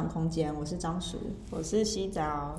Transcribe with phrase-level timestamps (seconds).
[0.00, 1.18] 想空间，我是张叔，
[1.50, 2.58] 我是洗澡，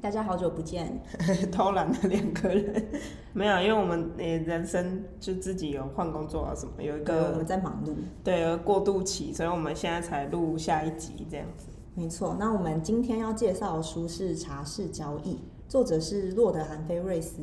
[0.00, 1.00] 大家好久不见，
[1.52, 2.84] 偷懒的两个人，
[3.32, 7.92] 没有，因为我们人生就自己有换工作啊什么，有一个我们在忙碌，
[8.24, 11.68] 对，有过渡期，所以我们现在才录下一集这样子。
[11.94, 15.34] 没错，那我们今天要介绍的书是《茶室交易》，
[15.68, 17.40] 作者是洛德·韩菲瑞斯。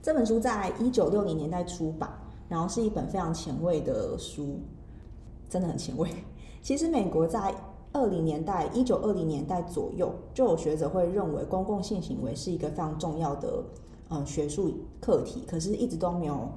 [0.00, 2.10] 这本书在一九六零年代出版，
[2.48, 4.60] 然后是一本非常前卫的书。
[5.50, 6.08] 真的很前卫。
[6.62, 7.54] 其实，美国在
[7.92, 13.64] 二零年代，一九二零年代左右，就有学者会认为公共性行为是一个非常重要的
[14.10, 15.42] 嗯学术课题。
[15.48, 16.48] 可是，一直都没有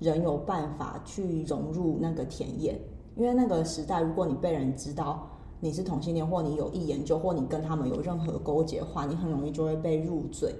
[0.00, 2.78] 人有办法去融入那个田野。
[3.16, 5.26] 因为那个时代，如果你被人知道
[5.58, 10.54] 你是同性恋，或你有意研究，或你跟他们有任何勾结的话，你很容易就会被入罪。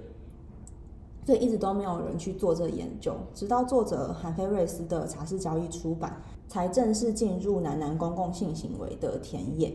[1.25, 3.13] 所以，一直都没有人去做这研究。
[3.35, 6.21] 直到作者韩菲瑞斯的《茶室交易》出版。
[6.49, 9.73] 才正式进入男男公共性行为的田野。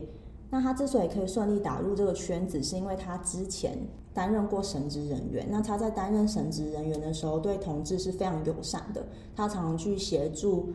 [0.51, 3.75] 那他之所以可以顺利打入这个圈子，是因为他之前
[4.13, 5.47] 担任过神职人员。
[5.49, 9.03] 那他在担任神职人员的时候，对同志是非常友善的。
[9.35, 10.69] 他常常去协助，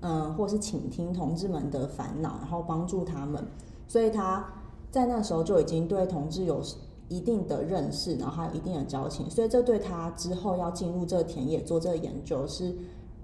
[0.00, 3.44] 嗯、或是倾听同志们的烦恼，然后帮助他们。
[3.88, 4.46] 所以他
[4.90, 6.62] 在那时候就已经对同志有
[7.08, 9.28] 一定的认识，然后还有一定的交情。
[9.28, 12.74] 所以这对他之后要进入这个田野做这个研究是。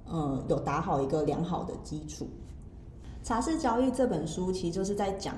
[0.07, 2.27] 呃，有打好一个良好的基础。
[3.27, 5.35] 《茶室交易》这本书其实就是在讲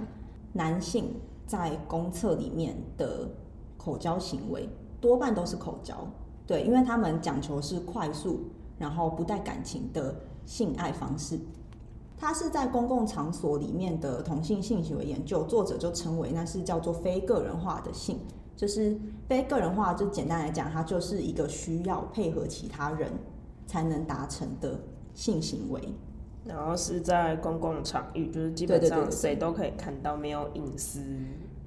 [0.52, 1.14] 男性
[1.46, 3.28] 在公厕里面的
[3.76, 4.68] 口交行为，
[5.00, 5.96] 多半都是口交。
[6.46, 8.40] 对，因为他们讲求是快速，
[8.78, 11.38] 然后不带感情的性爱方式。
[12.18, 18.18] 他是在公共场所里面的同性性行为研究，作者就称为那是叫做非个人化的性，
[18.56, 19.92] 就是非个人化。
[19.94, 23.12] 就简单来讲，它就是一个需要配合其他人。
[23.66, 24.78] 才能达成的
[25.14, 25.80] 性行为，
[26.44, 31.00] 然后是在公共场域，就是基本上谁都可以看到，没有隐私，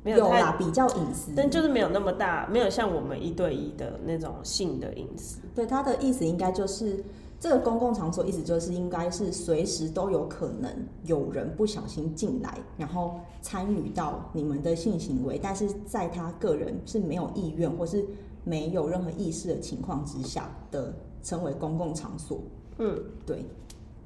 [0.04, 5.40] 没有啦，比较隐私，但就是没有那么大，没有像我们一对一的那种性的隐私。
[5.54, 7.04] 对，他的意思应该就是
[7.40, 10.72] 这个公共场所，意思就是应该是随时都有可能
[11.04, 18.06] 有人不小心进来，然后参与到你们的性行为，但是在他个人是没有意愿或是
[18.44, 20.94] 没有任何意识的情况之下的。
[21.22, 22.40] 称为公共场所，
[22.78, 23.44] 嗯，对，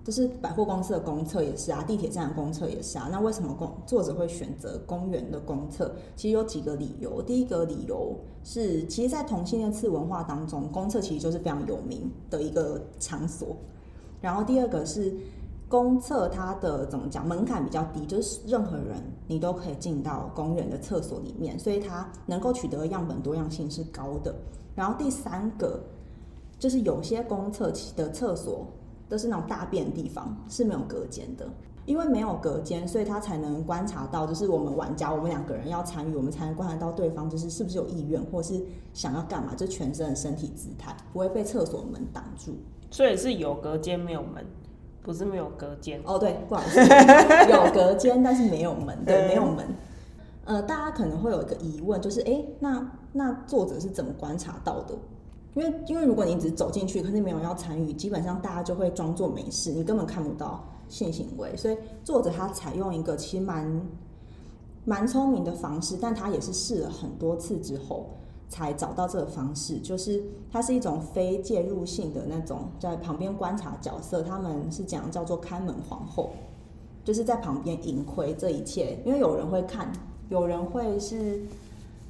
[0.03, 3.07] 就是百货公司的公厕也是啊，地铁站的公厕也是啊。
[3.11, 5.93] 那为什么公作者会选择公园的公厕？
[6.15, 7.21] 其实有几个理由。
[7.21, 13.55] 第一个理由是，其实，在同性恋次文化当中，公厕其实就是非常有名的一个场所。
[14.19, 15.13] 然后第二个是，
[15.73, 24.35] 公厕它的怎么讲，门槛比较低，就是任何人你都可以进到公园的厕所里面，所以它能够取得样本多样性是高的。
[24.75, 25.81] 然后第三个。
[26.59, 28.65] 就是有些公厕的厕所
[29.09, 31.45] 都是那种大便的地方是没有隔间的，
[31.85, 38.63] 因为没有隔间，所以他才能观察到，就是我们玩家，我们两个人要参与，我们才能观察到对方就是是不是有意愿，或是
[38.93, 42.53] 想要干嘛，就全身的身体姿态不会被厕所门挡住。
[42.89, 44.45] 所以是有隔间没有门，
[45.03, 46.01] 不是没有隔间。
[46.05, 46.79] 哦，对，不好意思，
[47.51, 49.65] 有隔间但是没有门，对，没有门。
[50.45, 54.95] 呃，大家可能会有一个疑问，就是哎，那那作者是怎么观察到的？
[55.53, 61.55] 因为，因为如果你只走进去，可是没有人要参与，基本上大家就会装作没事，你根本看不到性行为。
[61.55, 63.81] 所以作者他采用一个其实蛮
[64.83, 68.09] 蛮聪明的方式，但他也是试了很多次之后
[68.53, 76.29] 才找到这个方式，就是它是一种非介入性的那种在旁边观察角色，他们是讲叫做看门皇后，
[77.03, 79.91] 就是在旁边盈亏这一切，因为有人会看，
[80.29, 81.41] 有人会是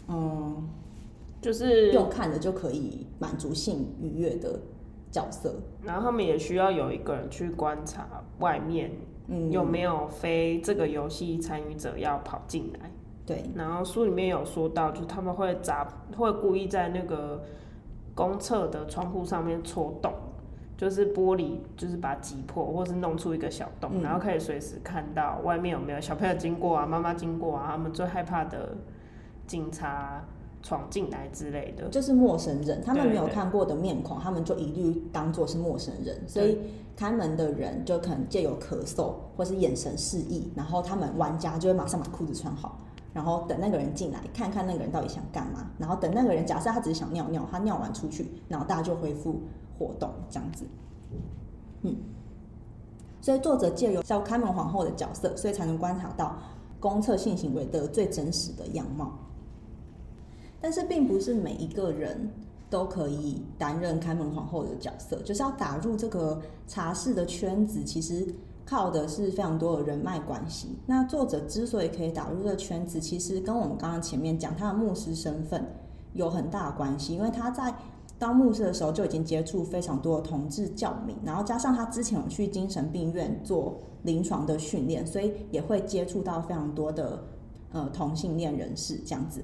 [0.09, 0.68] 嗯。
[1.42, 4.58] 就是用看的就可以满足性愉悦的
[5.12, 8.08] 角色，然后他们也需要有一个人去观察
[8.40, 8.92] 外面，
[9.28, 12.90] 嗯有没有非这个游戏参与者要跑进来。
[13.26, 17.44] 对，然后书里面有说到，就是他们会砸，会故意在那个
[18.14, 20.14] 公厕的窗户上面戳洞，
[20.78, 28.75] 就是玻璃，就是把它击破，或是弄出一个小洞，嗯、然后可以随时看到外面有没有小朋友经过啊，妈妈经过啊，他们最害怕的
[29.48, 30.24] 警察。
[30.66, 36.18] 闯进来之类的，就是陌生人，他们没有看过的面孔，他们就一律当做是陌生人。
[36.26, 36.58] 所以
[36.96, 42.80] 开门的人就可能借由咳嗽或是眼神示意，然后他们玩家就会马上把裤子穿好，
[43.13, 49.42] 然后等那个人进来，看看那个人到底想干嘛，然后等那个人假设他只是想尿尿，他尿完出去，然后大家就恢复
[49.77, 50.65] 活动这样子。
[51.83, 51.95] 嗯，
[53.21, 56.38] 所以作者借由叫开门皇后的角色，所以才能观察到
[56.80, 59.12] 公厕性行为的最真实的样貌。
[60.59, 62.31] 但是并不是每一个人
[62.69, 68.33] 都可以担任开门皇后的角色，就是要打入这个茶室的圈子，其实
[68.65, 70.77] 靠的是非常多的人脉关系。
[70.86, 75.65] 那作者之所以可以打入这个圈子，其实跟我们刚刚前面讲他的牧师身份
[76.13, 77.74] 有很大的关系，因为他在
[78.18, 87.24] 当牧师的时候就已经接触非常多的同志教民，然后加上他之前有去精神病院做临床的训练，所以也会接触到非常多的
[87.71, 89.44] 呃同性恋人士这样子。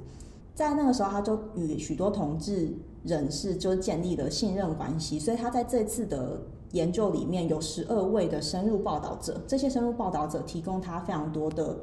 [0.56, 2.74] 在那个时候，他就与许多同志
[3.04, 11.76] 人士就建立了信任关系，所以他在这次的研究里面有十二位的深入报道者，这些深入报道者提供他非常多的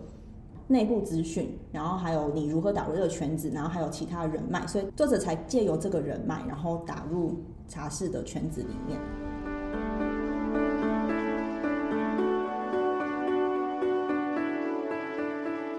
[0.69, 7.35] 内部资讯，然后还有你如何打入这个圈子，然后还有其他人脉，所以作者才借由这个人脉，然后打入
[7.69, 10.16] 茶室的圈子里面。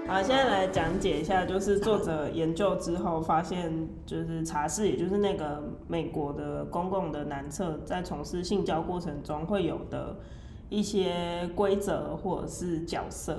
[0.07, 3.69] 好，现在来讲解一下，就是作者研究之后发现，
[4.05, 10.15] 就是茶室，也就是那个美国的公共的男厕，在从事性交过程中会有的
[10.69, 13.37] 一些规则或者是角色。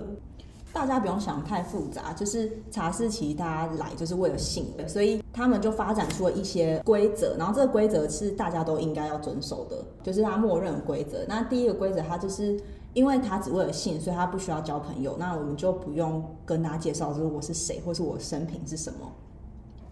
[0.70, 11.24] 大家不用想太复杂，就是茶室其实大家来就是为了性的，所以他们就发展出了一些规则，然后这个规则是大家都应该要遵守的，就是他默认规则。
[11.26, 12.60] 那第一个规则，它就是。
[12.94, 15.16] 因为他只为了性，所以他不需要交朋友。
[15.18, 19.12] 那我们就不用跟他介绍，就是我是谁，或是我生平是什么。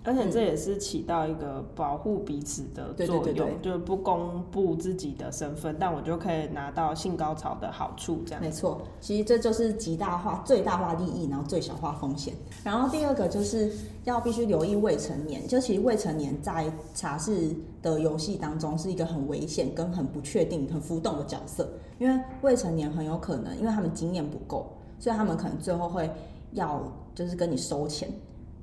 [0.06, 8.22] 而且这也是起到一个保护彼此的作用，对对对对，就是不公布自己的身份，但我就可以拿到性高潮的好处。
[8.24, 12.32] 这样没错，其实这就是极大化、最大化利益，然后最小化风险。
[12.62, 13.72] 然后第二个就是
[14.04, 17.50] 要必须留意未成年，就其实未成年在茶室
[17.82, 21.68] 的游戏当中是一个很危险、跟很不确定、很浮动的角色，
[21.98, 24.70] 因为未成年很有可能，因为他们经验不够，
[25.00, 26.08] 所以他们可能最后会
[26.52, 26.80] 要
[27.12, 28.08] 就是跟你收钱。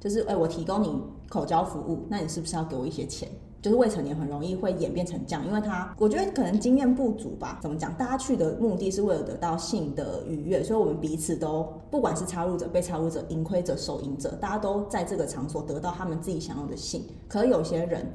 [0.04, 3.30] 就是哎、我提供你口交服务，那你是不是要给我一些钱？
[3.62, 7.58] 就是未成年很容易会演变成这样，因为他我觉得可能经验不足吧。
[7.62, 7.94] 怎么讲？
[7.96, 17.06] 大家去的目的是为了得到性的愉悦，所以我们彼此都不管是插入者、被插入者、盈亏者、受盈者，大家都在这个场所得到他们自己想要的性。
[17.30, 18.06] 可有些人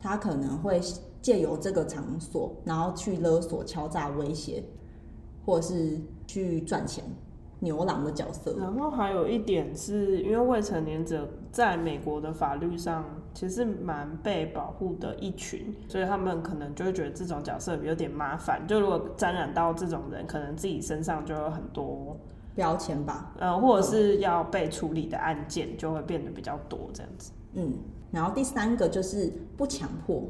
[0.00, 0.80] 他可能会
[1.22, 4.64] 借由这个场所，然后去勒索、敲诈、威胁，
[5.44, 7.04] 或者是去赚钱。
[7.60, 18.66] 牛郎的角色，然后还有一点是因为未成年者在美国的法律上其实蛮被保护的一群，所以他们可能就会觉得这种角色有点麻烦。
[18.68, 22.16] 就如果沾染到这种人，可能自己身上就有很多
[22.54, 27.32] 标签吧，呃，或者是要被处理的案件就会变得比较多这样子。
[27.54, 27.72] 嗯，
[28.10, 30.22] 然后第三个就是不强迫，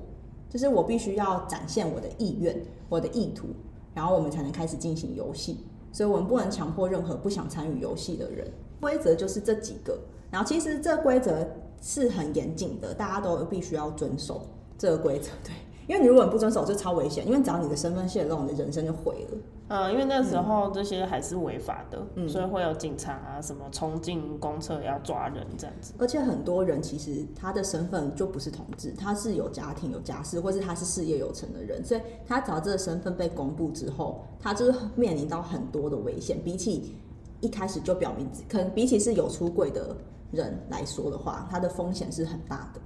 [0.49, 2.57] 就是我必须要展现我的意愿、
[2.89, 3.49] 我的意图，
[3.95, 5.67] 然后我们才能开始进行游戏。
[5.97, 8.47] 所以我们不能强迫任何不想参与游戏的人。
[8.83, 9.99] 规则就是这几个，
[10.31, 11.49] 然后其实这规则
[11.81, 14.47] 是很严谨的，大家都必须要遵守
[14.77, 15.31] 这个规则。
[15.43, 15.55] 对，
[15.87, 17.27] 因为你如果你不遵守，就超危险。
[17.27, 19.39] 因为只要你的身份泄露，你的人生就毁了。
[19.69, 25.93] 嗯，因为那时候这些还是违法的，嗯，所以会有警察啊什么冲进公厕要抓人这样子。
[25.99, 36.39] 而且很多人其实他的身份就不是同志，他是有家庭有家室，或是他是事业有成的人，所以他只要这个身份被公布之后，他就是面临到很多的危险。
[36.45, 36.95] 比起
[37.41, 39.97] 一开始就表明，可能比起是有出柜的
[40.31, 42.81] 人来说的话，他的风险是很大的。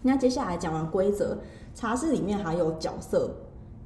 [0.00, 1.36] 那接下来讲完规则，
[1.78, 3.30] 茶室里面还有角色，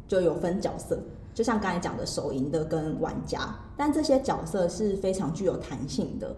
[0.09, 0.99] 就有分角色。
[1.35, 6.35] 就像刚才讲的，手淫的跟玩家，但这些角色是非常具有弹性的。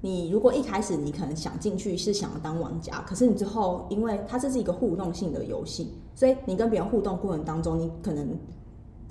[0.00, 8.36] 你如果一开始你可能想进去是想要当玩家，可是你之后因为它这是一个互动性的游戏，所以你跟别人互动过程当中，你可能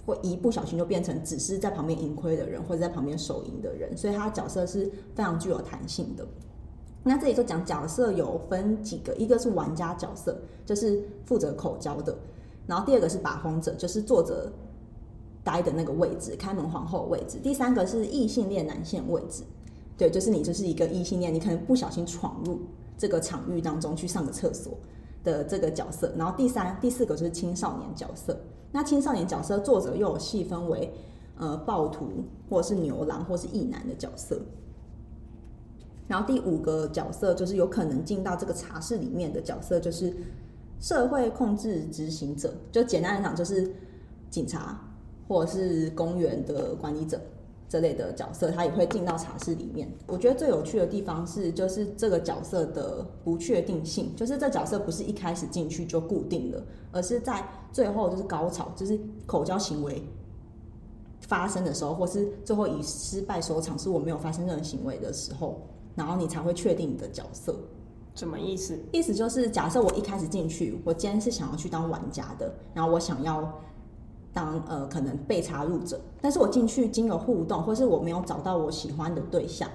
[0.05, 6.27] 会一不小心就变成只是在旁边盈亏的人，或者在旁边手淫的人，所以他角色是非常具有弹性的。
[7.07, 12.13] 那这里就讲角色有分几个，一个是玩家角色，就是负责口交的，
[12.67, 14.51] 然后第二个是把风者，就是作者。
[15.43, 17.37] 待的那个位置，开门皇后位置。
[17.37, 19.43] 第三个是异性恋男性位置，
[19.95, 22.61] 对，就是你就是一个异性恋，你可能不小心闯入
[22.97, 24.75] 这个场域当中去上个厕所
[25.23, 26.11] 的这个角色。
[26.17, 28.35] 然后第三、第四个就是青少年角色。
[28.71, 30.91] 那青少年角色，作者又有细分为
[31.37, 32.07] 呃暴徒，
[32.49, 34.41] 或者是牛郎，或是异男的角色。
[36.07, 40.13] 然后第五个角色就是有可能进到这个茶室里面的角色，就是
[40.79, 42.53] 社会控制执行者。
[42.71, 43.71] 就简单来讲，就是
[44.29, 44.79] 警察。
[45.27, 47.19] 或者是公园的管理者
[47.67, 49.91] 这类的角色，他也会进到茶室里面。
[50.05, 59.99] 我觉得最有趣的地方是，就是这个角色的不确定性，就是这角色不是一开始进去就固定的，而是在最后就是高潮，就是口交行为
[61.21, 65.59] 发生的时候，或是最后以失败收场，是我没有发生任何行为的时候，
[65.95, 67.55] 然后你才会确定你的角色。
[68.13, 68.77] 什么意思？
[68.91, 73.51] 意思就是，假设我一开始进去，我今天是想要去当玩家的，然后我想要。
[74.35, 79.69] 当呃可能被插入者，但是我进去经由互动，或是我没有找到我喜欢的对象，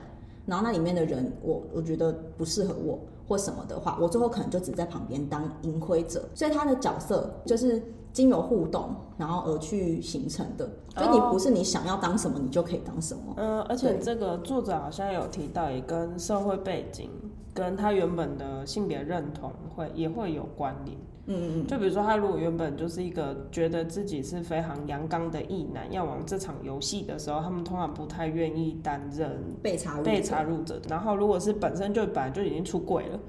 [0.44, 13.34] 然后那里面的人我我觉得不适合我或什么的话，我最后可能就只在旁边当隐晦者，所以他的角色就是经由互动然后而去形成的，所以你不是你想要当什么你就可以当什么。
[13.36, 17.10] 嗯，而且这个作者好像有提到，也跟社会背景
[17.54, 20.96] 跟他原本的性别认同会也会有关联。
[21.26, 30.80] 嗯嗯嗯，就比如说他如果原本就是一个觉得自己是非常阳刚的异男，要往这场游戏的时候，他们通常不太愿意担任被插入被插入者。
[30.88, 33.20] 然后如果是本身就本来就已经出柜了，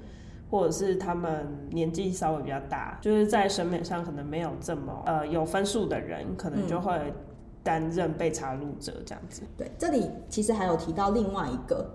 [0.52, 7.12] 或者是他们年纪稍微比较大，就是在审美上可能没有这么呃有分数的人，可能就会
[7.64, 9.42] 担任被插入者这样子。
[9.56, 11.90] 对，这里其实还有提到另外一个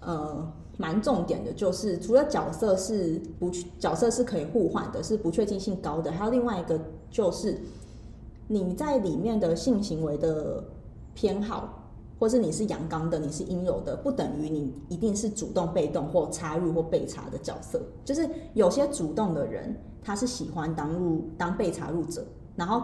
[0.00, 0.52] 呃。
[0.78, 6.80] 蛮重点的，就是除了角色是不角色是可以互换的，是不确定性高的，还有另外一个
[7.10, 7.60] 就是
[8.48, 10.64] 你在里面的性行为的
[11.12, 11.79] 偏好，
[12.20, 17.82] 或是你是阳刚的，你是阴柔的，不等于你一定是主动、被动或插入或被插的角色。
[18.04, 22.24] 就是有些主动的人，他是喜欢当入当被插入者，
[22.54, 22.82] 然后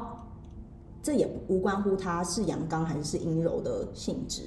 [1.02, 4.42] 这也无关乎他是阳刚还是阴柔的性质。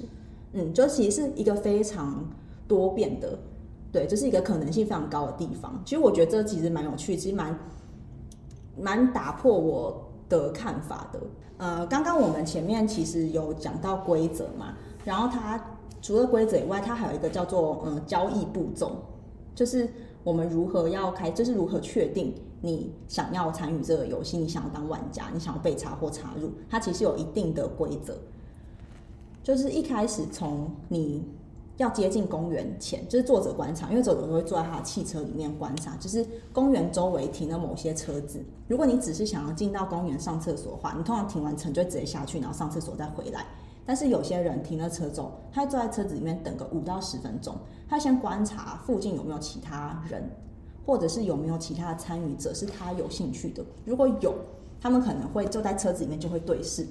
[0.52, 2.28] 嗯，就其实是一个非常。
[2.68, 3.36] 多变的，
[3.90, 5.82] 对，这是一个可能性非常高的地方。
[5.84, 7.58] 其实我觉得这其实蛮有趣，其实蛮
[8.78, 11.20] 蛮打破我的看法的。
[11.58, 15.62] 呃，刚刚我们前面其实有讲到规则嘛，然后它
[16.00, 18.92] 除了规则以外，它还有一个叫做嗯交易步骤，
[19.54, 19.86] 就是
[20.24, 28.16] 我们如何要开，就是如何确定你想要参与这个游戏，你想要当玩家，你想要被插或插入，它其实有一定的规则，
[29.42, 31.22] 就是一开始从你。
[31.80, 38.38] 要接近公园前，就是作者观察，因为作者都会坐在他的汽车里面观察，就是公园周围停了某些车子。
[38.68, 43.46] 如果你只是想要进到公园上厕所的话，你通常停完车就直接下去，然后上厕所再回来。
[43.86, 47.56] 但是有些人停了车之后，他会坐在车子里面等个五到十分钟，
[47.88, 50.22] 他先观察附近有没有其他人，
[50.84, 53.64] 或者是有没有其他的参与者是他有兴趣的。
[53.86, 54.34] 如果有，
[54.78, 56.86] 他们可能会就在车子里面就会对视。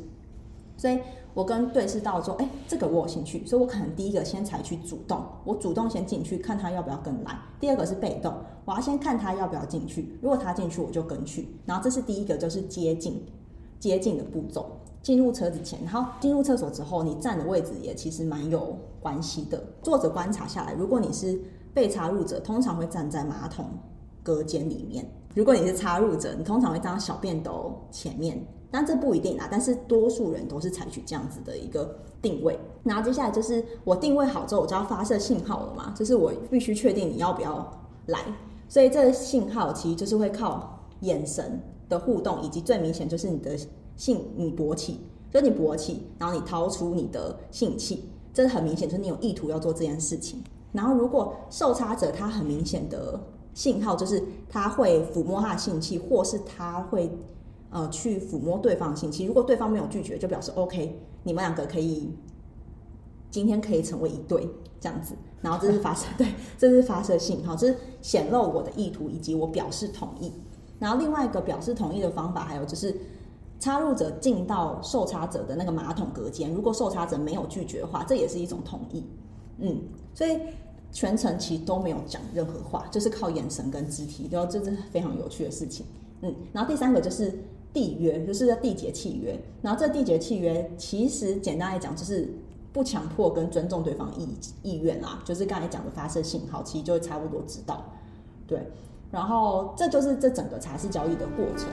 [0.76, 0.98] 所以
[1.34, 7.38] 我跟对视到说，哎、欸，这个我有兴趣，所以我可能第一个先采取主动，我主动先进去看他要不要跟来。
[7.60, 8.34] 第二个是被动，
[8.66, 11.48] 我要先看他要不要进去，如果他进去我就跟去。
[11.66, 13.24] 然后这是第一个，就是接近
[13.80, 14.70] 接近的步骤。
[15.02, 19.64] 进入车子前，然后进入厕所之后，你站的位置也其实蛮有关系的。
[19.82, 21.40] 作者观察下来，如果你是
[21.74, 23.66] 被插入者，通常会站在马桶
[24.22, 28.46] 隔间里面；如果你是插入者，你通常会站小便斗前面。
[28.72, 32.60] 但这不一定啦，但是多数人都是采取这样子的一个定位。
[32.84, 38.20] 然后接下来就是我定位好之后，我就要发射信号了嘛，就是我必须确定你要不要来。
[38.68, 41.60] 所以这信号其实就是会靠眼神
[41.90, 43.58] 的互动，以及最明显就是你的
[43.96, 45.00] 性，你勃起，
[45.32, 50.44] 就是你勃起，然后你掏出你的性器，这是很明显，就是你有意图要做这件事情。
[50.72, 53.20] 然后如果受插者他很明显的
[53.56, 57.10] 信号就是他会抚摸他的性器，或是他会。
[57.72, 62.10] 呃，去抚摸对方的性器，如果对方没有拒绝，就表示 OK，你们两个可以
[63.30, 64.50] 今天可以成为一对
[64.80, 65.14] 这样子。
[65.42, 70.34] 然后这是发射， 对，这是发射信号，这是显露我的意图以及我表示同意。
[70.80, 72.94] 然后另外一个表示同意的方法，还有就是
[73.60, 79.04] 插入者进到受插者的那个马桶隔间，如果受插者没有拒绝的话，这也是一种同意。
[79.60, 79.80] 嗯，
[80.16, 80.40] 所以
[80.92, 85.86] 全程其实都没有讲任何话，就是靠眼神跟肢体，然后这是非常有趣的事情。
[86.24, 87.32] 嗯，然后第三个就是。
[87.74, 92.34] 缔约就是要缔结契约，然后这缔结契约其实简单来讲就是
[92.74, 94.28] 不强迫跟尊重对方意
[94.64, 97.84] 意愿啦，就是刚才讲的发射信号，其实就会差不多知道，
[98.48, 98.60] 对，
[99.12, 101.68] 然后这就是这整个茶室交易的过程。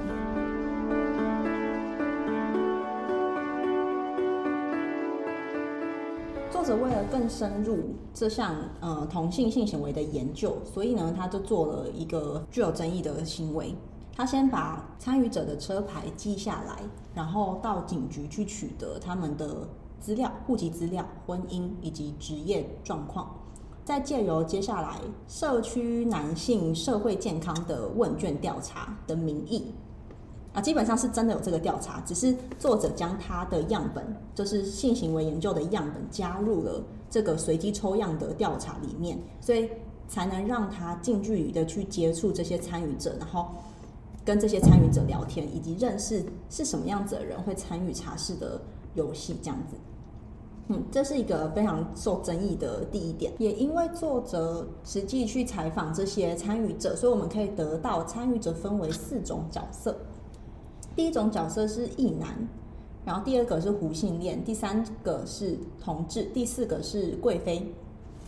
[6.51, 7.79] 作者为了更深入
[8.13, 13.75] 这项呃同性性行为的研究，所以呢，他就做了一个具有争议的行为。
[14.17, 16.83] 他先把参与者的车牌记下来，
[17.15, 19.69] 然后到警局去取得他们的
[20.01, 23.31] 资料、户籍资料、婚姻以及职业状况，
[23.85, 29.67] 再借由接下来社区男性社会健康的问卷调查的名义，
[30.55, 34.03] 啊，基本上是真的有这个调查，只是作者将他的样本，
[34.35, 39.69] 就是性行为研究的样本加入了这个随机抽样的调查里面，所以
[40.09, 43.49] 才能让他近距离的去接触这些参与者，然后。
[44.27, 48.61] 跟这些参与者聊天，以及认识是什么样子的人会参与茶室的
[48.95, 49.77] 游戏，这样子，
[50.67, 53.33] 嗯，这是一个非常受争议的第一点。
[53.39, 59.97] 也因为作者实际去采访这些参与者，所以我们可以得到参与者分为四种角色。
[60.97, 62.49] 第一种角色是异男，
[63.05, 67.73] 然后第二个是狐性恋，第三个是同志，第四个是贵妃。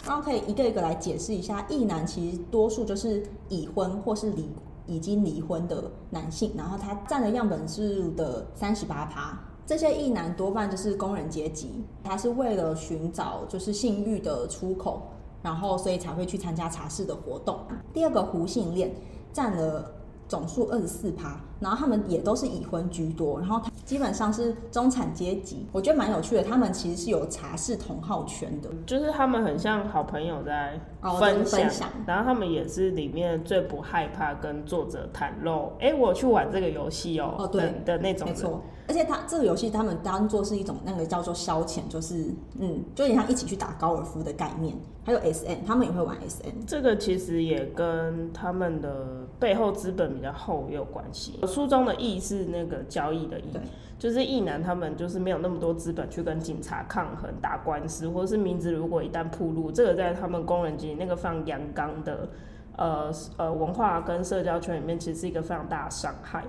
[0.07, 4.49] 然后可以一个一个来解释一下，异男其实多数就是已婚或是离
[4.89, 9.39] 已经离婚的男性，然后他占了样本是的三十八趴。
[9.65, 15.03] 这些异男多半就是工人阶级，他是为了寻找就是性欲的出口，
[15.43, 17.59] 然后所以才会去参加茶室的活动。
[17.93, 18.91] 第二个弧性恋
[19.31, 19.93] 占了
[20.29, 25.67] 总数二十四趴，然后他们也都是已婚居多，然后他基本上是中产阶级。
[25.73, 30.79] 我觉得蛮有趣的，他们其实是有茶室同好圈的，就是他们很像好朋友在
[31.19, 38.63] 分享，哦、分享，然后他们也是里面最不害怕跟作者袒露，哎，我去玩这个游戏哦，哦对的，那种，没错。
[38.89, 44.75] 而且他这个游戏，他们当做是一种那个叫做消遣，就是嗯，就有点像一起去打高尔夫的概念。
[45.05, 46.53] 还有 S N，他们也会玩 S N。
[46.67, 51.39] 这个其实也跟他们的背后资本比较厚也有关系。
[51.47, 53.53] 书中的异是那个交易的异，
[53.99, 62.29] 就是异男他们就是没有那么多资本去跟警察抗衡、打官司，或者是名字如果一旦暴露，这个在他们工人阶级那个非常阳刚的
[62.77, 66.45] 呃呃文化跟社交圈里面，其实是一个非常大的伤害。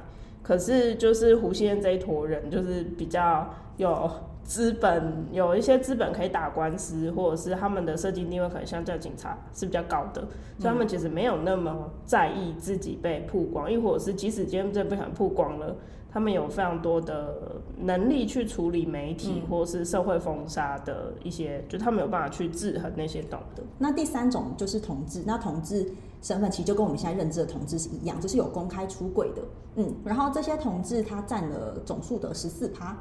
[0.49, 4.09] 可是，就是狐性恋这一坨人，就是比较有
[4.43, 10.21] 资本，有一些资本可以打官司，或者是他们的社经地位可能相较警察是比较高的，
[10.57, 15.75] 所以他们其实没有那么在意自己被曝光，亦或者是即使今天真的不想曝光了，
[16.11, 23.61] 他们有非常多的能力去处理媒体或是社会封杀的一些，就他们有办法去制衡那些懂的。
[23.77, 25.91] 那第三种就是同志，那同志。
[26.21, 29.41] 身份其实就跟我们现在认知的同志是一样，就是有公开出轨的，
[29.75, 32.97] 嗯，然后这些同志他占了总数的十四趴，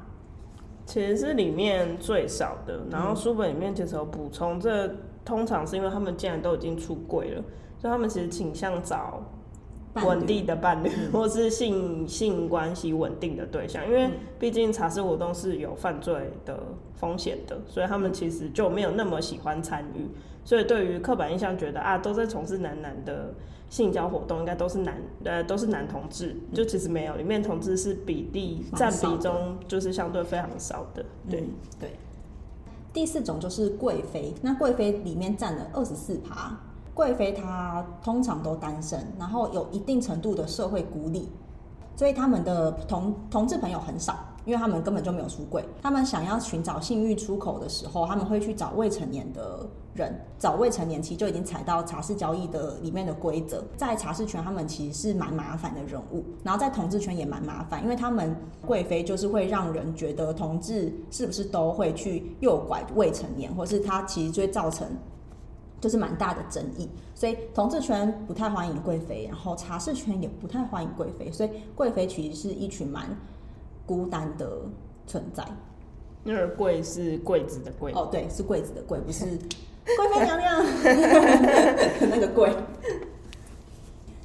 [0.87, 2.81] 其实是里面最少的。
[2.91, 4.89] 然后书本里面其实有补充，这
[5.25, 7.43] 通常是因为他们既然都已经出柜了，
[7.79, 9.21] 所以他们其实倾向找
[10.05, 16.59] 稳定的伴侣，或是性性关系稳定的对象，因为毕竟茶室活动是有犯罪的
[16.95, 20.07] 风险的，所以他们其实就没有那么喜欢参与。
[20.45, 23.35] 所以对于刻板印象，觉得啊都在从事男男的
[23.69, 31.05] 性交活动，应该都是男呃都是男同志，就其实没有，里面同志是比例占比中就是相对非常少的。
[31.31, 31.91] 对、嗯、对。
[32.91, 36.59] 第四种就是贵妃，那贵妃里面占了二十四趴。
[36.99, 41.29] 贵妃她通常都单身，然后有一定程度的社会孤立，
[41.95, 45.65] 所以他们的同同志朋友很少，因为他们根本就没有出柜。
[45.81, 53.63] 他们想要寻找性欲出口的时候，他们会去找未成年的人，找未成年其实就已经踩到茶室交易的里面的规则。
[53.77, 58.35] 在茶室圈，他们其实是蛮麻烦的人物，然后在同志圈也蛮麻烦，因为他们
[58.67, 64.85] 贵妃就是会让人觉得同志是不是都会去诱拐未成年，或是他其实就会造成。
[65.81, 73.05] 就是蛮大的争议，所以同志圈不太欢迎贵妃，然后茶室圈也不太欢迎贵妃，所以贵妃其实是一群蛮
[73.87, 74.63] 孤单的
[75.07, 75.45] 存在。
[76.25, 79.25] 那个贵是柜子的柜哦，对，是柜子的柜，不是
[79.87, 80.65] 贵妃娘娘
[82.11, 82.53] 那个贵。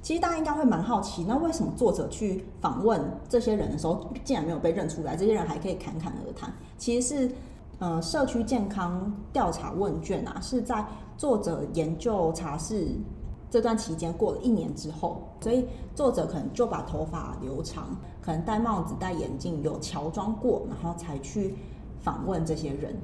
[0.02, 5.16] 其实大家应该会蛮好奇，那为什么作者去访问这些人的时候，竟然没有被认出来？
[5.16, 7.32] 这些人还可以侃侃而谈，其实是。
[7.84, 10.86] 呃，社区健康调查问卷啊，是在
[11.17, 12.88] 作者研究茶室
[13.50, 17.89] 这段期间过了一年之后，所以作者可能就把头发留长，
[18.22, 21.56] 可能戴帽子、戴眼镜，有乔装过，然后才去
[22.00, 22.96] 访问这些人。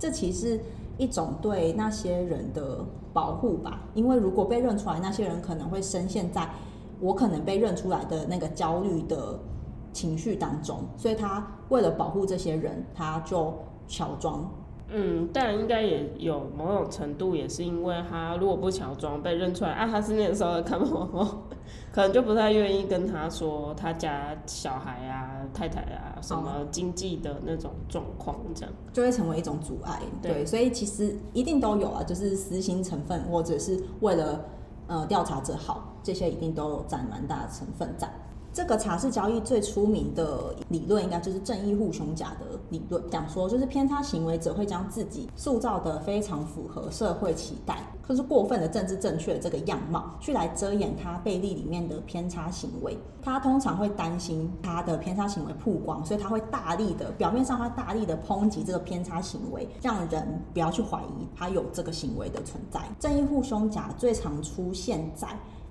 [0.00, 0.60] 这其实是
[0.98, 6.50] 一种对那些人的保护吧，因为如果被认出来，那些人可能会深陷在
[6.98, 9.38] 我可能被认出来的那个焦虑的
[9.92, 13.54] 情绪当中，所以他为了保护这些人，他就。
[13.86, 14.48] 乔装，
[14.88, 21.38] 嗯，但应该也有某种程度，也是因为他如果不乔装被认出来啊，他是那个时候的看门皇后，
[21.92, 30.00] 可能就不太愿意跟他说他家小孩啊、太太啊什么经济的那种状况，这样就会成为一种阻碍。
[30.22, 34.44] 对，对，所以其实一定都有啊，就是私心成分，或者是为了
[34.86, 38.08] 呃调查者好，这些一定都有占蛮大的成分在。
[38.54, 52.96] 这个茶室交易最出名的理论，应该就是正义护胸甲的理论，讲说就是偏差行为者会将自己塑造得非常符合社会期待，就是过分的政治正确的这个样貌，去来遮掩他背地里面的偏差行为。
[53.20, 62.80] 他通常会担心他的偏差行为曝光，所以他会大力的表面上他大力的抨击这个偏差行为，让人不要去怀疑他有这个行为的存在。
[63.00, 65.28] 正义护胸甲最常出现在。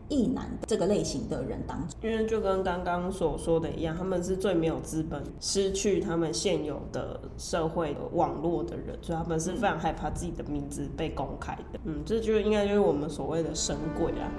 [0.09, 11.79] 异男这个类型的人当中，因为就跟刚刚所说的一样，他们是最没有资本、失去他们现有的社会网络的人，所以他们是非常害怕自己的名字被公开的。
[11.85, 14.29] 嗯，这就应该就是我们所谓的神鬼啊。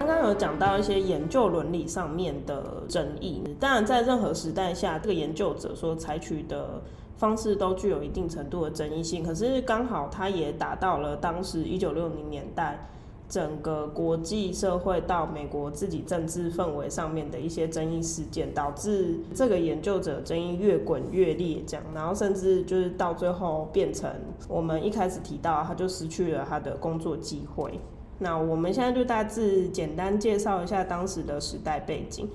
[0.00, 6.82] 刚刚有讲到一些研究伦理上面的争议，当然在任何时代下，这个研究者所采取的
[7.16, 9.22] 方式都具有一定程度的争议性。
[9.22, 12.88] 可是刚好它也达到了当时一九六零年代
[13.28, 24.10] 整个国际社会到美国自己政治氛围上面的一些争议事件，导致这个研究者争议越滚越烈，这样，然后甚至就是到最后变成
[24.48, 27.80] 我们一开始提到，他就失去了他的工作机会。
[28.18, 32.28] 那我们现在就大致简单介绍一下当时的时代背景。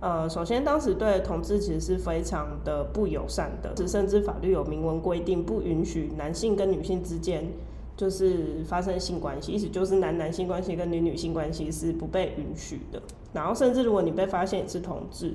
[0.00, 7.46] 呃，首先当时对同志其实是非常的不友善的，甚至法律有明文规定不允许男性跟女性之间
[7.96, 13.00] 就是发生性关系，意思就是男男性关系跟女女性关系是不被允许的。
[13.32, 15.34] 然后甚至如果你被发现你是同志，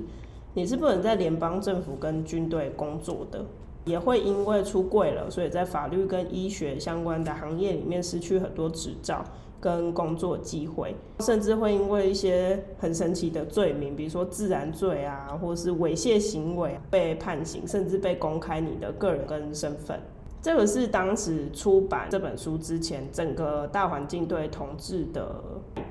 [0.54, 3.44] 你是不能在联邦政府跟军队工作的，
[3.84, 9.24] 也会因为出柜了，所以在法律跟医学相关的行业里面失去很多执照。
[9.62, 20.00] 跟工作机会，甚至会因为一些很神奇的罪名，比如说自然罪啊，或是猥亵行为被判刑，甚至被公开你的个人跟身份。
[20.42, 25.40] 这个是当时出版这本书之前，整个大环境对同志的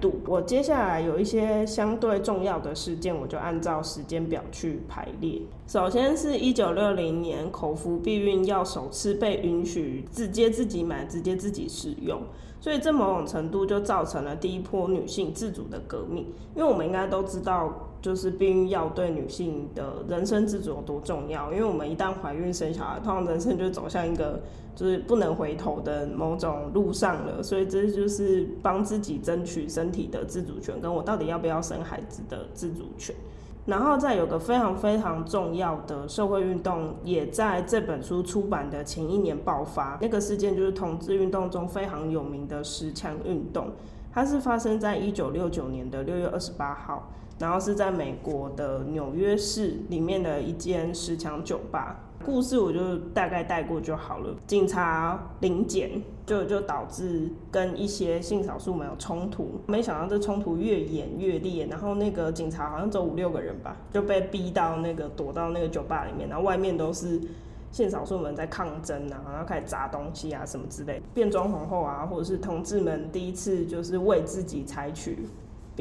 [0.02, 0.16] 度。
[0.28, 5.40] 我接下来有一些相对重要的事件，我就按照时间表去排列。
[5.68, 12.22] 首先是一九六零年，口服避孕药首次被允许直接自己买、直接自己使用。
[12.62, 21.52] 所以这某种程度就造成了第一波女性自主的革命，因为我们应该都知道，就是避孕药对女性的人生自主有多重要。
[21.52, 24.40] 因为我们一旦怀孕生小孩，通常人生就走向一个
[24.76, 27.42] 就是不能回头的某种路上了。
[27.42, 33.16] 所以这就是帮自己争取身体的自主权，跟我到底要不要生孩子的自主权。
[33.66, 40.00] 然后再有个非常非常重要的社会运动，也在这本书出版的前一年爆发。
[40.02, 43.72] 那个事件就是同志运动中非常有名的石墙运动，
[44.12, 52.00] 它是发生在一九六九年的六月二十八号，然后是在美国的纽约市里面的一间石墙酒吧。
[52.22, 54.36] 故事我就大概带过就好了。
[54.48, 59.60] 警察临检，就就导致跟一些性少数们有冲突。
[59.68, 67.20] 没想到这冲突越演越烈，然后那个警察好像只有五六个人吧，就被逼到那个躲到那个酒吧里面，然后外面都是
[67.72, 71.02] 性少数们在抗争啊，然后开始砸东西啊什么之类。
[71.14, 75.26] 变装皇后啊，或者是同志们第一次就是为自己采取。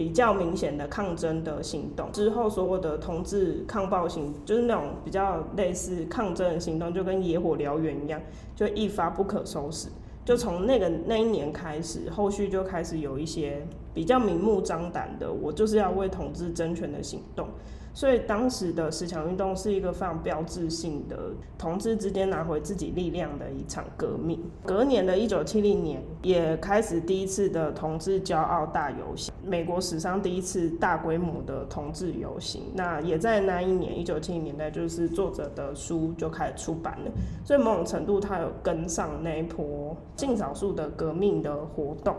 [0.01, 8.19] 比较明显的抗争的行动之后，所有的同志抗暴行，就是那种比较类似抗争的行动，就跟野火燎原一样，
[8.57, 9.91] 就一发不可收拾。
[10.25, 17.47] 就从那个那一年开始，后续就开始有一些比较明目张胆的，我就是要为同志争权的行动。
[17.93, 24.41] 所以当时的十强运动是一个非常标志性的同志之间拿回自己力量的一场革命。
[24.65, 32.63] 隔年的一九七零年，也开始第一次的同志骄傲大游行，美国史上第一次大规模的同志游行。
[32.75, 37.11] 那也在那一年，一九七零年代，就是作者的书就开始出版了。
[37.45, 42.15] 所以某种程度，他有跟上那一波性少数的革命的活动。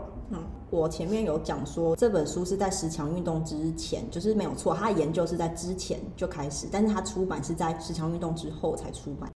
[0.70, 9.30] 我前面有讲说这本书是在十强运动之前，就是没有错，他的研究是在之前就开始，但是他出版是在十强运动之后才出版。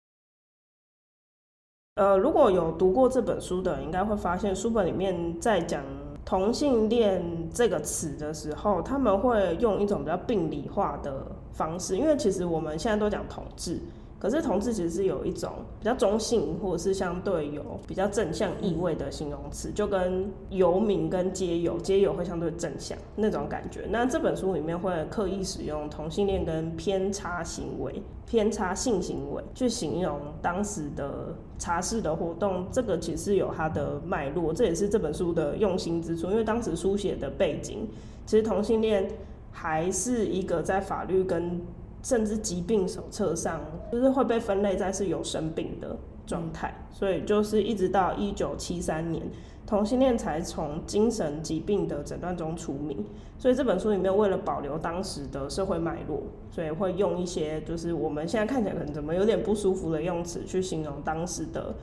[1.96, 5.84] 呃，如果有读过这本书的，应该会发现书本里面在讲
[6.24, 13.80] 同性恋这个词的时候，他们会用一种比较病理化的方式，因为其实我们现在都讲同志。
[14.24, 23.82] 可是同志其实是有一种比较中性，或者是相对有比较正向意味的形容词，就跟游民跟街友，街友会相对正向那种感觉。
[23.90, 36.30] 那这本书里面会刻意使用同性恋跟偏差行为、偏差性行为去形容当时的茶室的活动，这个其实有它的脉络，这也是这本书的用心之处。
[36.30, 37.86] 因为当时书写的背景，
[38.24, 39.06] 其实同性恋
[39.52, 41.60] 还是一个在法律跟
[42.04, 49.24] 甚至疾病手册上，就是会被分类在是有生病的状态，所以就是一直到一九七三年，
[49.66, 53.04] 同性恋才从精神疾病的诊断中除名。
[53.38, 61.74] 所以这本书里面为了保留当时的社会脉络，所以会用一些就是我们现在看起来可能怎么有点不舒服的用词去形容当时的。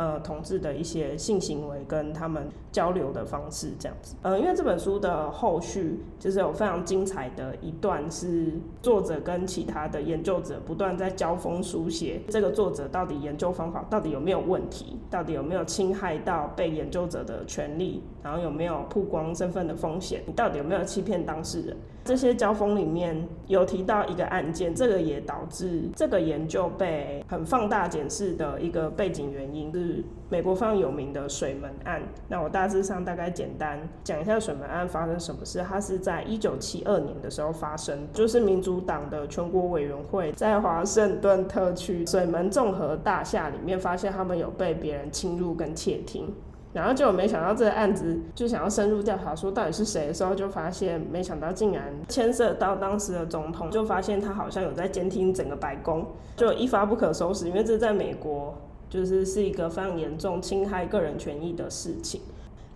[0.00, 4.16] 呃，同志的一些性行为跟他们交流的方式这样子。
[4.22, 21.76] 呃，因为这本书的后续就是有非常精彩的一段，是作者跟其他的研究者不断在交锋书写，这个作者到底研究方法到底有没有问题，到底有没有侵害到被研究者的权利，然后有没有曝光身份的风险，你到底有没有欺骗当事人？
[22.04, 30.04] 这些交锋里面有提到一个案件，这个也导致这个研究被很放大检视的一个背景原因是。
[30.32, 32.00] 美国非常有名的水门案。
[32.28, 35.60] 那我大致上大概简单讲一下水门案发生什么事。
[35.68, 46.32] 它是在一九七二年的时候发生，就是民主党的全国委员会在华盛顿特区水门综合大厦里面发现他们有被别人侵入跟窃听。
[46.72, 56.06] 然后就没想到这个案子就想要深入调查，说到底是谁的时候，就发现没想到竟然牵涉到当时的总统，就发现他好像有在监听整个白宫，
[56.36, 57.48] 就一发不可收拾。
[57.48, 58.54] 因为这在美国
[58.88, 62.20] 就是是一个非常严重侵害个人权益的事情。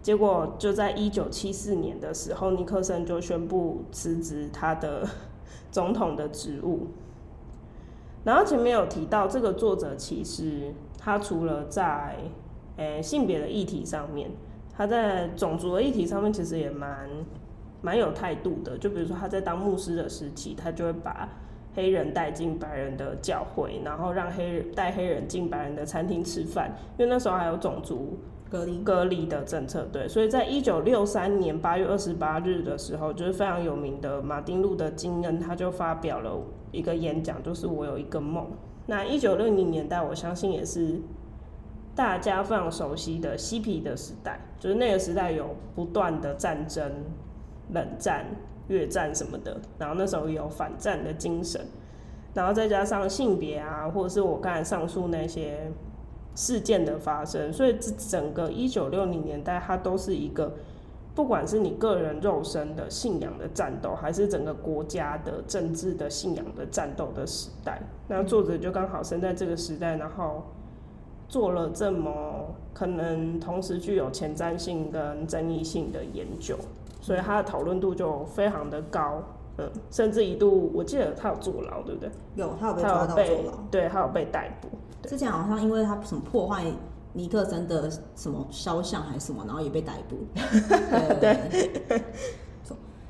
[0.02, 5.08] 结果就在一九七四年的时候，尼克森就宣布辞职他的
[5.70, 6.88] 总统的职务。
[8.24, 12.16] 然后前面有提到，这个作者其实他除了在
[12.76, 14.30] 诶、欸，性别的议题上面，
[14.76, 17.08] 他在种族的议题上面其实也蛮
[17.80, 18.76] 蛮有态度的。
[18.78, 21.28] 就比如说他在当牧师的时期，他就会把
[21.76, 28.18] 黑人带进白人的教会，然后让黑人带黑人进白人的餐厅吃饭，因为那时候还有种族
[28.50, 29.88] 隔离隔离的政策。
[29.92, 38.46] 对，所以在一九六三年八月二十八日的时候，就是非常有名的马丁路德金恩，他就发表了一个演讲，就是我有一个梦。
[38.86, 41.00] 那一九六零年代，我相信也是。
[41.96, 46.90] 大家非常熟悉的嬉皮的时代，就是那个时代有不断的战争、
[47.72, 48.26] 冷战、
[48.66, 51.64] 越战什么的，然后那时候有反战的精神，
[52.34, 55.70] 然后再加上性别啊，或者是我刚才上述那些
[56.34, 60.52] 事件的发生，所以这整个一九六零年代，它都是一个
[61.14, 67.80] 不管是你个人肉身的信仰的战斗，还是整个国家的政治的信仰的战斗的时代。
[68.08, 70.42] 那作者就刚好生在这个时代，然后。
[71.28, 76.56] 做了这么可能同时具有前瞻性跟争议性的研究，
[77.00, 79.22] 所以他的讨论度就非常的高，
[79.58, 82.10] 嗯，甚至一度我记得他有坐牢，对不对？
[82.34, 84.68] 有，他有被抓到坐牢，对，他有被逮捕。
[85.08, 86.64] 之前好像因为他什么破坏
[87.12, 90.16] 尼克森的什么肖像还是什么，然后也被逮捕。
[91.20, 91.38] 对，
[91.88, 92.02] 对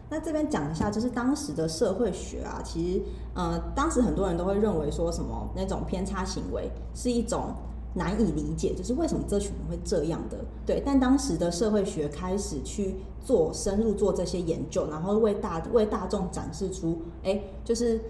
[0.09, 3.03] 那这边讲一下，就是当时的社会学啊，其实
[3.35, 7.55] 呃，当时很多人都会认为说什么那种偏差行为是一种。
[7.95, 10.39] 难以理解，就是为什么这群人会这样的？
[10.67, 18.01] 对，但当时的社会学开始去做深入做这些研究，然后为大为大众展示出，哎、就是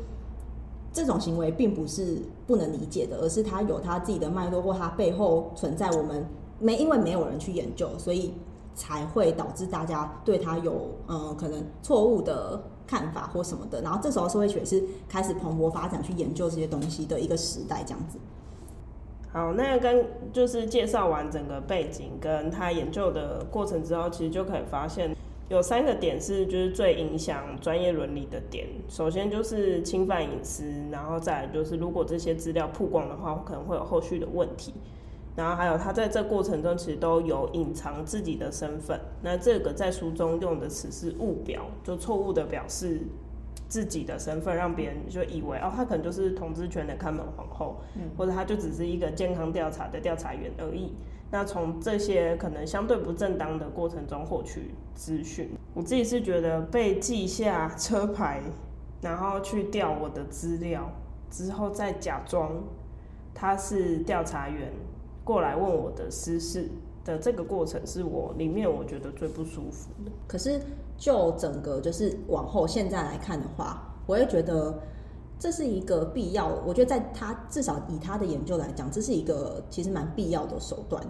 [0.90, 6.24] 这种行为并不是不能理解的，而是它有它自己的脉络，或它背后存在我们
[6.58, 8.32] 没因为没有人去研究，所以
[8.74, 13.82] 才会导致大家对它有嗯、呃、可能错误的看法或什么的。
[13.82, 18.18] 然后这时候社会学是开始蓬勃发展去研究这些东西的一个时代，这样子。
[19.34, 25.12] 好，那跟就是介绍完整个背景跟他研究的过程之后，其实就可以发现
[25.48, 28.64] 有三个点是就是最影响专业伦理的点。
[28.88, 34.72] 首先就是侵犯隐私，然后再来就是如果这些资料曝光的话，可能会有后续的问题。
[35.34, 39.00] 然后还有他在这过程中其实都有隐藏自己的身份。
[39.20, 43.00] 那这个在书中用的词是误表，就错误的表示。
[43.68, 50.94] 自己的身份让别人就以为哦，他可能就是统治权的看门皇后，嗯，或者他就只是一个健康调查的调查员而已。
[51.30, 58.40] 那从这些可能相对不正当的过程中获取资讯，我自己是觉得被记下车牌，
[59.00, 60.92] 然后去调我的资料
[61.30, 62.62] 之后，再假装
[63.34, 64.72] 他是调查员
[65.24, 66.68] 过来问我的私事
[67.04, 70.10] 的这个过程，是我里面我觉得最不舒服的。
[70.26, 70.60] 可是。
[70.96, 74.80] 就整个就是往后现在来看的话，我也觉得
[75.40, 76.48] 这是一个必要。
[76.64, 81.04] 我觉得在他至少以他的研究来讲，这是一个其实蛮必要的手段。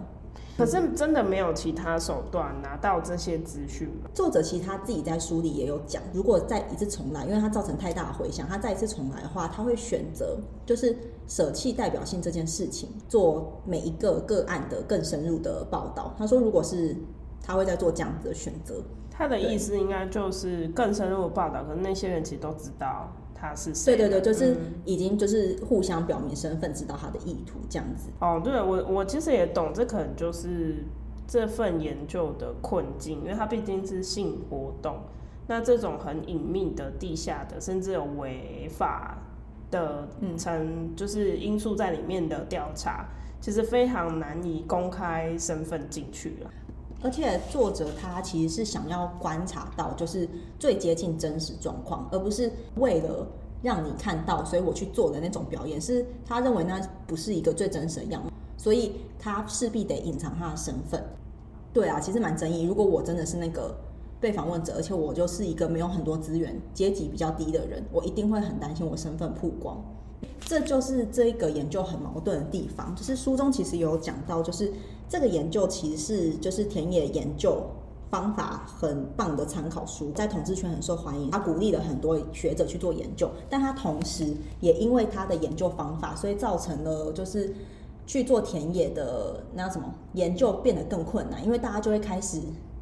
[0.57, 4.09] 可是真的没有其他手段拿到这些资讯吗？
[4.13, 16.15] 作者其实他自己在书里也有讲，如果再一次重来，因为他造成太大的回响，他再一次重来的话，他会选择就是舍弃代表性这件事情，做每一个个案的更深入的报道。
[16.17, 16.95] 他说，如果是
[17.43, 18.81] 他会在做这样子的选择。
[19.17, 23.09] 他的意思应该就是更深入的报道，可是那些人其实都知道
[23.49, 23.95] 他是谁。
[23.95, 24.55] 对对对，就是
[24.85, 28.09] 已经就是互相表明身份，知道他的意图这样子。
[28.19, 30.83] 哦，对，我我其实也懂，这可能就是
[31.27, 34.97] 这份研究的困境，因为它毕竟是性活动，
[35.47, 39.17] 那这种很隐秘的、地下的，甚至有违法
[39.71, 43.07] 的成就是因素在里面的调查，
[43.41, 46.49] 其实非常难以公开身份进去了。
[47.05, 53.27] 而且作者他其实是想要观察到，就是最接近真实状况，而不是为了
[53.61, 61.03] 让你看到，所以我去做的那种表演，是他认为那不是一个最真实的样子，所以他势必得隐藏他的身份。
[61.71, 62.63] 对啊，其实蛮争议。
[62.63, 63.77] 如果我真的是那个
[64.19, 69.79] 被访问者，而且我就是一个没有很多资源、阶级比较低的人，我一定会很担心我身份曝光。
[70.39, 72.95] 这就是这一个研究很矛盾的地方。
[72.95, 74.71] 就是书中其实有讲到，就是
[75.07, 77.61] 这个研究其实是就是田野研究
[78.09, 81.31] 方法很棒的参考书，在统治圈很受欢迎。
[81.31, 87.53] 他鼓励了很多学者去做研究，但他同时也因为他的研究方法，所以造成了就是
[88.05, 92.41] 去做田野的那什么研究变得更困难，因为大家就会开始。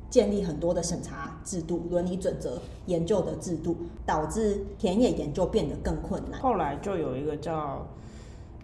[0.10, 6.40] 建立很多的审查制度、伦理准则、研究的制度，导致田野研究变得更困难。
[6.40, 7.84] 后来就有一个叫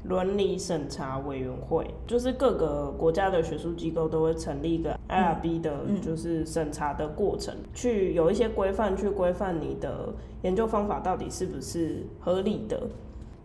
[0.04, 12.82] 伦理审查委员会，就是各个国家的学术机构都会成立一个 IRB 的，就是审查的过程，嗯嗯、去有一些规范去规范你的研究方法到底是不是合理的。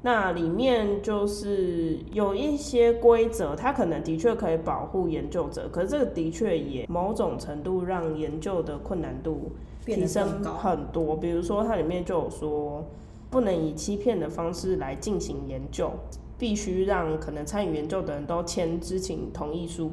[0.02, 9.50] 那里面就是有一些规则，它可能的确可以保护研究者，可是这个的确也某种程度让研究的困难度
[9.86, 11.16] 提升很多。
[11.16, 12.84] 比如说，它里面就有说，
[13.30, 15.90] 不能以欺骗的方式来进行研究，
[16.44, 19.90] 必须让可能参与研究的人都签知情同意书。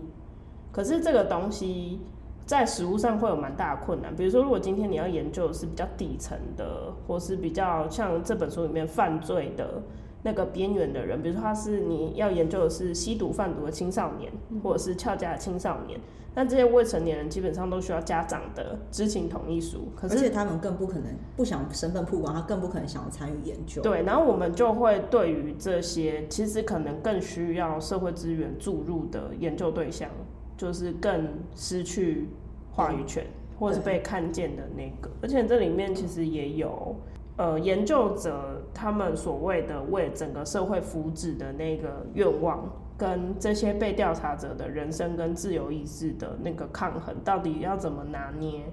[0.70, 2.02] 可是这个东西
[2.46, 4.14] 在实物上会有蛮大的困难。
[4.14, 9.82] 比如说，如果今天你要研究的是比较底层的，或是比较像这本书里面犯罪的。
[10.24, 14.32] 那个边缘的人，比如说他是你要研究的是吸毒贩毒的青少年，
[14.64, 16.00] 或者是翘家的青少年，
[16.36, 19.88] 那这些未成年人基本上都需要家长的知情同意书。
[19.96, 23.82] 可是，而且他们更不可能不想身份曝光，他更不可能想要参与研究。
[23.82, 30.08] 对，然后我们就会对于这些其实可能更需要社会资源注入的研究对象，
[30.56, 32.28] 就是更失去
[32.72, 33.26] 话语权，
[33.60, 35.10] 或者是被看见的那个。
[35.22, 36.96] 而且这里面其实也有。
[37.42, 48.72] 呃，研究者他们所谓的为整个社会福祉的那个愿望，跟这些被调查者的人生跟自由意志的那个抗衡，到底要怎么拿捏，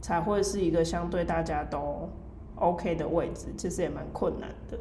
[0.00, 2.08] 才会是一个相对大家都
[2.56, 3.46] OK 的位置？
[3.56, 4.76] 其实也蛮困难的。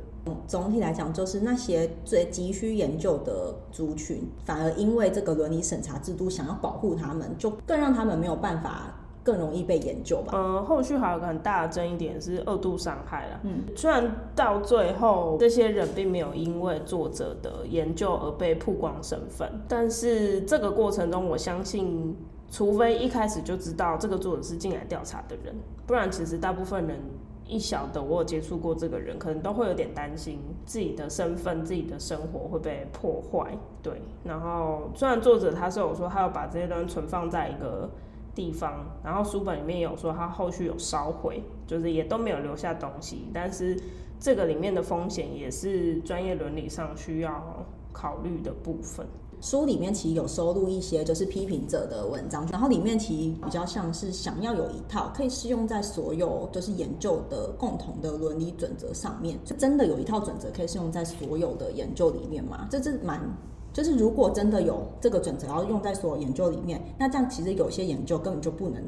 [0.48, 8.96] 总体来讲，就是那些最急需研究的族群，反而因为这个伦理审查制度想要保护他们，就更让他们没有办法。
[9.24, 10.34] 更容易被研究吧。
[10.36, 13.40] 嗯，后续还有个很大的争议点是二度伤害啦。
[13.44, 22.16] 嗯，虽然到最后这些人并没有因为作者的研究而被曝光身份，但是这个过程中，我相信，
[22.50, 25.54] 除非一开始就知道这个作者是进来调查的人，
[25.86, 27.00] 不然其实大部分人
[27.46, 33.56] 一晓得我有接触过这个人，可能都会有点担心自己的身份、自己的生活会被破坏。
[33.84, 37.88] 对，然后虽然作者他是有说他要把这些东西存放在一个。
[38.42, 43.28] 地方，然后书本里面有说他后续有烧毁，就是也都没有留下东西。
[43.32, 43.80] 但是
[44.20, 49.06] 这个里面的风险也是专业伦理上需要考虑的部分。
[49.40, 59.38] 书里面其实有收录一些就是批评者的文章，然后里面其实比较像是想要有一套可以适用在所有就是研究的共同的伦理准则上面。
[59.46, 62.68] 就真的有一套准则可以适用在所有的研究里面吗？
[62.72, 63.22] 这是蛮。
[63.74, 68.84] 就是如果真的有这个准则要用在所有研究里面，那这样其实有些研究根本就不能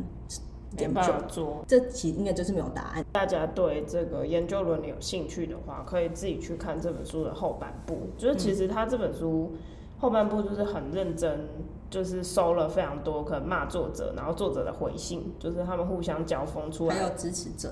[0.77, 1.63] 研究做。
[1.67, 3.05] 这其应该就是没有答案。
[3.11, 7.97] 大家对这个研究伦理有兴趣的话，可以自己去看这本书的后半部。
[8.17, 9.53] 就是其实他这本书
[9.99, 11.47] 后半部就是很认真，
[11.89, 16.95] 就是收了非常多可能骂作者，然后作者的回信，就是他们互相交锋出来。
[16.95, 17.71] 还有支持者，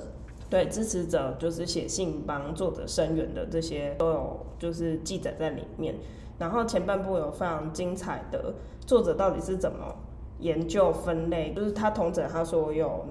[0.50, 5.96] 对支持者就是写信帮作者声援的这些都有，就是记载在里面。
[6.42, 9.96] 然后前半部有非常精彩的作者到底是怎么
[10.40, 13.06] 研究分类，就是他同整他所有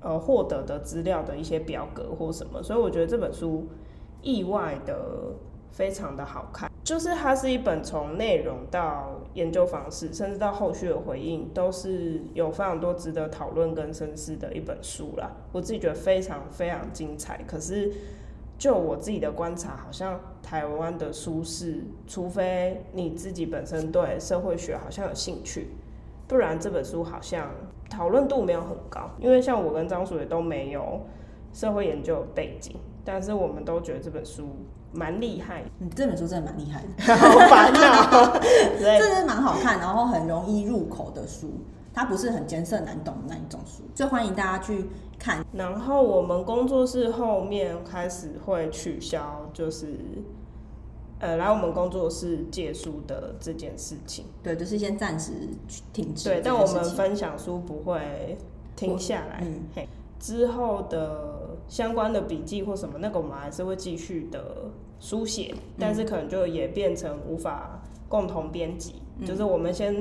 [0.00, 3.68] 呃获得的资料的一些表格或什么，所以我觉得这本书
[4.22, 4.96] 意外的
[5.70, 15.30] 非常的好看，就是它是一本从内容到研究方式，甚至到后续的回应，都是有非常多值得讨论跟深思的一本书啦。
[15.52, 17.92] 我自己觉得非常非常精彩，可是。
[18.62, 25.70] 就我自己的观察，好像台湾的书是，除非你自己本身对社会学好像有兴趣，
[26.28, 27.50] 不然这本书好像
[27.90, 29.10] 讨论度没有很高。
[29.18, 31.00] 因为像我跟张叔也都没有
[31.52, 34.50] 社会研究背景，但是我们都觉得这本书
[34.92, 35.64] 蛮厉害。
[35.80, 38.38] 嗯，这本书真的蛮厉害的， 好烦恼。
[38.78, 41.50] 对， 这是蛮好看，然后很容易入口的书。
[41.94, 44.86] 它不是很艰涩难懂的那一种书，就欢迎大家去
[45.18, 45.44] 看。
[45.52, 49.94] 然后我们工作室后面开始会取消，就是
[51.18, 54.24] 呃来我们工作室借书的这件事情。
[54.42, 55.32] 对，就是先暂时
[55.92, 56.30] 停止。
[56.30, 58.38] 对，但我们分享书不会
[58.74, 59.40] 停下来。
[59.42, 59.86] 嗯，嘿，
[60.18, 68.94] 之后的相关的笔记或什么，那个我们还是会继续的书写，但是可能就也变成无法共同编辑。
[69.26, 69.94] 就是我们先，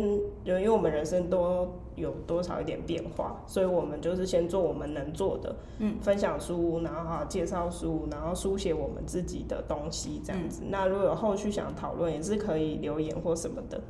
[0.44, 10.62] 就因为我们人生都有多少一点变化，所以我们就是先做我们能做的，嗯，分享书，然后介绍书，然后书写我们自己的东西这样子。
[10.64, 13.82] 嗯、那如果有后续想讨论，也是可以留言或什么的。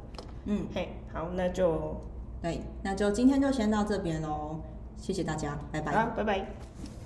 [0.45, 1.95] 嗯，嘿，好，那就，
[2.41, 4.57] 对，那就今天就先到这边喽，
[4.97, 6.90] 谢谢大家，拜拜，好，拜拜。